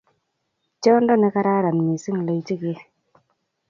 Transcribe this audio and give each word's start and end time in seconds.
Tyondo 0.81 1.13
ne 1.17 1.29
kararan 1.33 1.77
mising 1.85 2.19
loitike 2.25 2.73